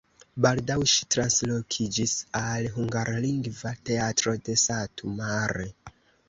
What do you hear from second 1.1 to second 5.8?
translokiĝis al hungarlingva teatro de Satu Mare.